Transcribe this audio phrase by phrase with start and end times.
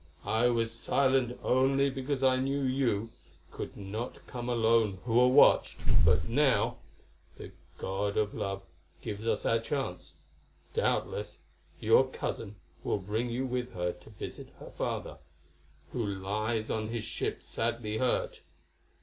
[0.25, 3.11] I was silent only because I knew you
[3.51, 6.77] could not come alone who are watched; but now
[7.37, 8.63] the God of Love
[9.03, 10.15] gives us our chance.
[10.73, 11.37] Doubtless
[11.79, 15.19] your cousin will bring you with her to visit her father,
[15.91, 18.41] who lies on his ship sadly hurt.